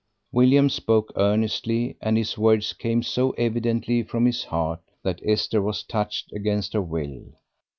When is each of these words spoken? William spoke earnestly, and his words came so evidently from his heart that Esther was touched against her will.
William 0.31 0.67
spoke 0.67 1.11
earnestly, 1.15 1.95
and 2.01 2.17
his 2.17 2.35
words 2.35 2.73
came 2.73 3.03
so 3.03 3.33
evidently 3.33 4.01
from 4.01 4.25
his 4.25 4.45
heart 4.45 4.81
that 5.03 5.21
Esther 5.23 5.61
was 5.61 5.83
touched 5.83 6.33
against 6.33 6.73
her 6.73 6.81
will. 6.81 7.25